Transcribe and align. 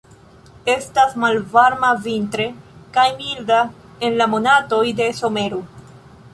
Estas 0.75 1.11
malvarma 1.23 1.91
vintre 2.07 2.47
kaj 2.97 3.05
milda 3.21 3.61
en 4.09 4.21
la 4.23 4.29
monatoj 4.35 4.83
de 5.03 5.15
somero. 5.23 5.65